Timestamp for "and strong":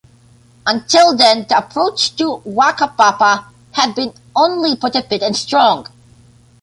5.21-5.85